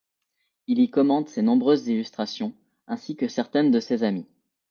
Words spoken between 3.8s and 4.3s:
amis.